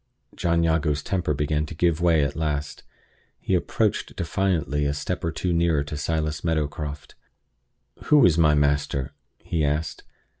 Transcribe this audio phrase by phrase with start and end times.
[0.35, 2.81] John Jago's temper began to give way at last.
[3.39, 7.13] He approached defiantly a step or two nearer to Silas Meadowcroft.
[8.05, 10.03] "Who is my master?" he asked.